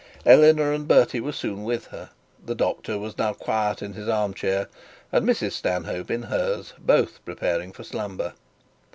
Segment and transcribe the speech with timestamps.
[0.25, 2.09] Eleanor and Bertie were soon with her.
[2.43, 4.67] The doctor was now quiet in his arm chair,
[5.11, 8.33] and Mrs Stanhope in hers, both prepared for slumber.